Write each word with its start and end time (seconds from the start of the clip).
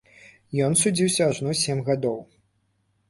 Ён 0.67 0.77
судзіўся 0.83 1.21
ажно 1.33 1.53
сем 1.63 1.85
гадоў! 1.91 2.19